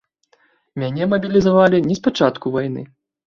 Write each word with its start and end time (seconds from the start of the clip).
Мяне 0.83 1.03
мабілізавалі 1.11 1.83
не 1.89 1.99
спачатку 1.99 2.55
вайны. 2.59 2.87